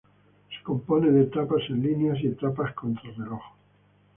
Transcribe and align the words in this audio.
Se 0.49 0.63
compone 0.63 1.11
de 1.11 1.21
etapas 1.25 1.61
en 1.69 1.83
línea 1.83 2.13
y 2.19 2.25
etapas 2.25 2.73
contrarreloj. 2.73 3.39